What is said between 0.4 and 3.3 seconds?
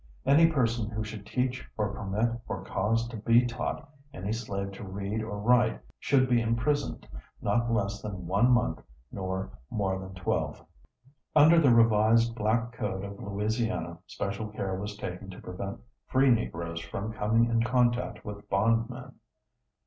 person who should teach or permit or cause to